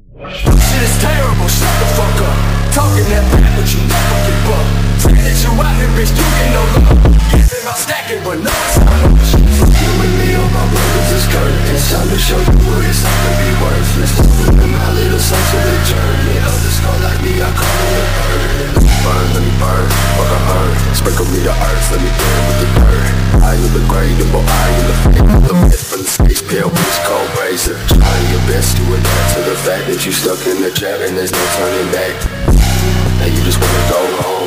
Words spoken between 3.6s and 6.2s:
you never give up. Feel that you out here, bitch,